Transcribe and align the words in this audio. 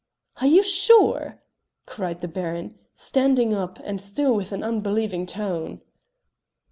"Are 0.37 0.47
you 0.47 0.63
sure?" 0.63 1.43
cried 1.85 2.21
the 2.21 2.27
Baron, 2.27 2.73
standing 2.95 3.53
up, 3.53 3.77
and 3.83 4.01
still 4.01 4.33
with 4.33 4.51
an 4.51 4.63
unbelieving 4.63 5.27
tone. 5.27 5.79